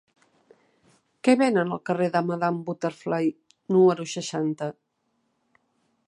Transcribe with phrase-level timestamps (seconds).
[1.27, 3.29] Què venen al carrer de Madame Butterfly
[3.77, 4.71] número seixanta?